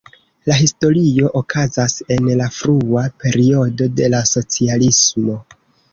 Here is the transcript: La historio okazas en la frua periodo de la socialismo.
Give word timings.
La 0.51 0.55
historio 0.59 1.27
okazas 1.41 1.95
en 2.17 2.31
la 2.41 2.47
frua 2.57 3.03
periodo 3.25 3.91
de 4.01 4.09
la 4.15 4.23
socialismo. 4.35 5.37